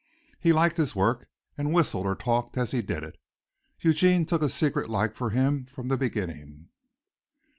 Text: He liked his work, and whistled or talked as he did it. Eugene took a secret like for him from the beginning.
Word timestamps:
He 0.39 0.51
liked 0.51 0.77
his 0.77 0.95
work, 0.95 1.29
and 1.55 1.73
whistled 1.75 2.07
or 2.07 2.15
talked 2.15 2.57
as 2.57 2.71
he 2.71 2.81
did 2.81 3.03
it. 3.03 3.19
Eugene 3.81 4.25
took 4.25 4.41
a 4.41 4.49
secret 4.49 4.89
like 4.89 5.13
for 5.15 5.29
him 5.29 5.67
from 5.67 5.89
the 5.89 5.95
beginning. 5.97 6.69